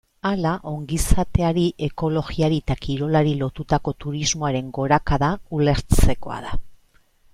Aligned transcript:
Hala, 0.27 0.51
ongizateari, 0.69 1.65
ekologiari 1.87 2.57
eta 2.63 2.77
kirolari 2.85 3.35
lotutako 3.43 3.93
turismoaren 4.05 4.73
gorakada 4.79 5.31
ulertzekoa 5.59 6.41
da. 6.49 6.61